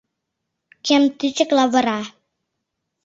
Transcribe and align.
Кем 0.85 1.03
тичак 1.17 1.49
лавыра. 1.57 2.01